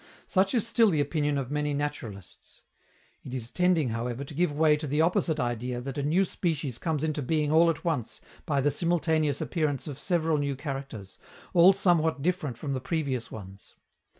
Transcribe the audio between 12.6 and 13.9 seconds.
the previous ones.